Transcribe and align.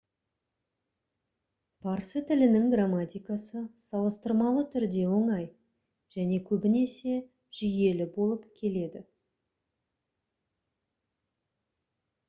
парсы 1.87 2.21
тілінің 2.29 2.65
грамматикасы 2.71 3.61
салыстырмалы 3.83 4.63
түрде 4.77 5.05
оңай 5.19 5.45
және 6.17 6.41
көбінесе 6.49 7.21
жүйелі 7.61 8.11
болып 8.19 8.51
келеді 8.63 9.05